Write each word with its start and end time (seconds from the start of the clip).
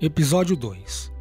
Episódio 0.00 0.54
2 0.54 1.12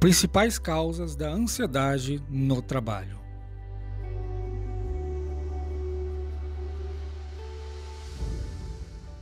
Principais 0.00 0.58
causas 0.58 1.14
da 1.14 1.28
ansiedade 1.28 2.22
no 2.26 2.62
trabalho. 2.62 3.18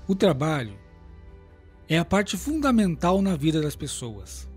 O 0.07 0.15
trabalho 0.15 0.79
é 1.89 1.99
a 1.99 2.05
parte 2.05 2.37
fundamental 2.37 3.21
na 3.21 3.35
vida 3.35 3.61
das 3.61 3.75
pessoas. 3.75 4.49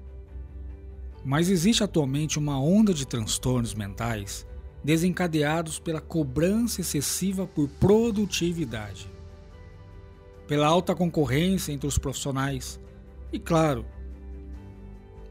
Mas 1.25 1.50
existe 1.50 1.84
atualmente 1.84 2.37
uma 2.37 2.61
onda 2.61 2.93
de 2.93 3.07
transtornos 3.07 3.73
mentais 3.73 4.45
desencadeados 4.84 5.79
pela 5.79 6.00
cobrança 6.00 6.81
excessiva 6.81 7.47
por 7.47 7.68
produtividade, 7.68 9.09
pela 10.47 10.68
alta 10.68 10.93
concorrência 10.93 11.71
entre 11.71 11.87
os 11.87 11.97
profissionais 11.97 12.79
e, 13.32 13.39
claro, 13.39 13.86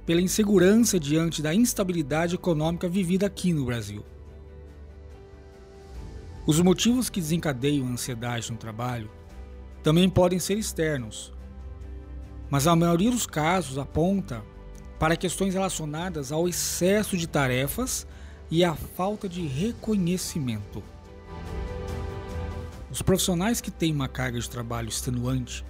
pela 0.06 0.20
insegurança 0.20 0.98
diante 0.98 1.42
da 1.42 1.54
instabilidade 1.54 2.34
econômica 2.34 2.88
vivida 2.88 3.26
aqui 3.26 3.52
no 3.52 3.64
Brasil. 3.64 4.04
Os 6.46 6.58
motivos 6.60 7.10
que 7.10 7.20
desencadeiam 7.20 7.86
a 7.86 7.90
ansiedade 7.90 8.50
no 8.50 8.56
trabalho 8.56 9.10
também 9.82 10.08
podem 10.08 10.38
ser 10.38 10.56
externos, 10.56 11.32
mas 12.48 12.66
a 12.66 12.74
maioria 12.74 13.10
dos 13.10 13.26
casos 13.26 13.76
aponta 13.76 14.42
para 14.98 15.16
questões 15.16 15.54
relacionadas 15.54 16.32
ao 16.32 16.48
excesso 16.48 17.16
de 17.16 17.26
tarefas 17.26 18.06
e 18.50 18.64
à 18.64 18.74
falta 18.74 19.28
de 19.28 19.46
reconhecimento. 19.46 20.82
Os 22.90 23.02
profissionais 23.02 23.60
que 23.60 23.70
têm 23.70 23.92
uma 23.92 24.08
carga 24.08 24.40
de 24.40 24.48
trabalho 24.48 24.88
extenuante 24.88 25.64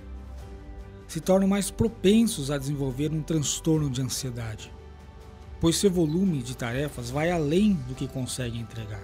se 1.09 1.21
tornam 1.21 1.49
mais 1.49 1.71
propensos 1.71 2.51
a 2.51 2.59
desenvolver 2.59 3.11
um 3.11 3.23
transtorno 3.23 3.89
de 3.89 4.03
ansiedade, 4.03 4.71
pois 5.59 5.77
seu 5.77 5.91
volume 5.91 6.43
de 6.43 6.55
tarefas 6.55 7.11
vai 7.11 7.31
além 7.31 7.73
do 7.89 7.95
que 7.95 8.07
conseguem 8.07 8.61
entregar. 8.61 9.03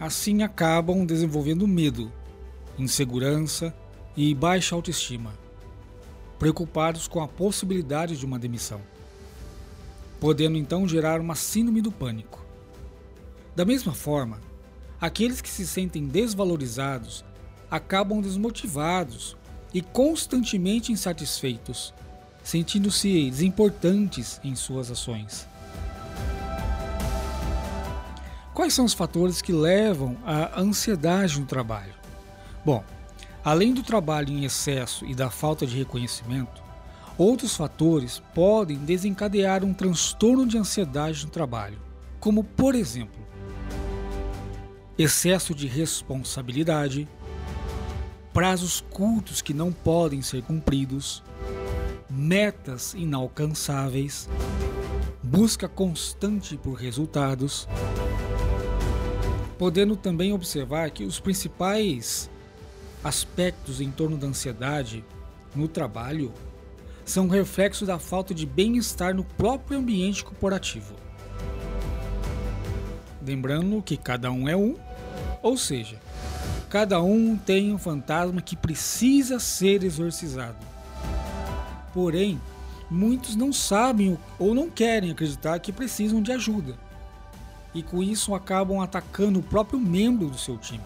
Assim 0.00 0.42
acabam 0.42 1.06
desenvolvendo 1.06 1.66
medo, 1.66 2.12
insegurança 2.76 3.72
e 4.16 4.34
baixa 4.34 4.74
autoestima, 4.74 5.32
preocupados 6.40 7.06
com 7.06 7.22
a 7.22 7.28
possibilidade 7.28 8.16
de 8.16 8.26
uma 8.26 8.38
demissão, 8.38 8.80
podendo 10.20 10.58
então 10.58 10.88
gerar 10.88 11.20
uma 11.20 11.36
síndrome 11.36 11.80
do 11.80 11.92
pânico. 11.92 12.44
Da 13.54 13.64
mesma 13.64 13.94
forma, 13.94 14.40
aqueles 15.00 15.40
que 15.40 15.48
se 15.48 15.64
sentem 15.64 16.08
desvalorizados 16.08 17.24
acabam 17.70 18.20
desmotivados 18.20 19.36
e 19.74 19.82
constantemente 19.82 20.92
insatisfeitos, 20.92 21.92
sentindo-se 22.44 23.28
desimportantes 23.28 24.40
em 24.44 24.54
suas 24.54 24.88
ações. 24.88 25.48
Quais 28.54 28.72
são 28.72 28.84
os 28.84 28.94
fatores 28.94 29.42
que 29.42 29.52
levam 29.52 30.16
à 30.24 30.60
ansiedade 30.60 31.40
no 31.40 31.44
trabalho? 31.44 31.92
Bom, 32.64 32.84
além 33.44 33.74
do 33.74 33.82
trabalho 33.82 34.30
em 34.30 34.44
excesso 34.44 35.04
e 35.04 35.12
da 35.12 35.28
falta 35.28 35.66
de 35.66 35.76
reconhecimento, 35.76 36.62
outros 37.18 37.56
fatores 37.56 38.22
podem 38.32 38.78
desencadear 38.78 39.64
um 39.64 39.74
transtorno 39.74 40.46
de 40.46 40.56
ansiedade 40.56 41.24
no 41.24 41.32
trabalho, 41.32 41.78
como, 42.20 42.44
por 42.44 42.76
exemplo, 42.76 43.24
excesso 44.96 45.52
de 45.52 45.66
responsabilidade, 45.66 47.08
prazos 48.34 48.80
curtos 48.90 49.40
que 49.40 49.54
não 49.54 49.70
podem 49.70 50.20
ser 50.20 50.42
cumpridos, 50.42 51.22
metas 52.10 52.92
inalcançáveis, 52.92 54.28
busca 55.22 55.68
constante 55.68 56.56
por 56.56 56.74
resultados, 56.74 57.68
podendo 59.56 59.94
também 59.94 60.32
observar 60.32 60.90
que 60.90 61.04
os 61.04 61.20
principais 61.20 62.28
aspectos 63.04 63.80
em 63.80 63.92
torno 63.92 64.16
da 64.16 64.26
ansiedade 64.26 65.04
no 65.54 65.68
trabalho 65.68 66.32
são 67.04 67.28
reflexo 67.28 67.86
da 67.86 68.00
falta 68.00 68.34
de 68.34 68.44
bem-estar 68.44 69.14
no 69.14 69.22
próprio 69.22 69.78
ambiente 69.78 70.24
corporativo. 70.24 70.96
Lembrando 73.24 73.80
que 73.80 73.96
cada 73.96 74.32
um 74.32 74.48
é 74.48 74.56
um, 74.56 74.74
ou 75.40 75.56
seja, 75.56 76.00
Cada 76.74 77.00
um 77.00 77.36
tem 77.36 77.72
um 77.72 77.78
fantasma 77.78 78.42
que 78.42 78.56
precisa 78.56 79.38
ser 79.38 79.84
exorcizado. 79.84 80.56
Porém, 81.92 82.40
muitos 82.90 83.36
não 83.36 83.52
sabem 83.52 84.18
ou 84.40 84.56
não 84.56 84.68
querem 84.68 85.12
acreditar 85.12 85.56
que 85.60 85.70
precisam 85.70 86.20
de 86.20 86.32
ajuda. 86.32 86.76
E 87.72 87.80
com 87.80 88.02
isso 88.02 88.34
acabam 88.34 88.80
atacando 88.80 89.38
o 89.38 89.42
próprio 89.44 89.78
membro 89.78 90.28
do 90.28 90.36
seu 90.36 90.58
time. 90.58 90.82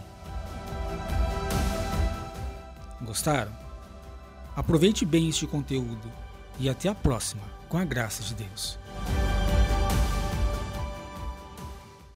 Gostaram? 3.01 3.53
Aproveite 4.55 5.07
bem 5.07 5.31
este 5.31 5.47
conteúdo 5.47 6.13
e 6.61 6.69
até 6.69 6.91
a 6.91 6.95
próxima, 6.95 7.45
com 7.67 7.79
a 7.79 7.85
graça 7.87 8.23
de 8.23 8.35
Deus. 8.35 8.79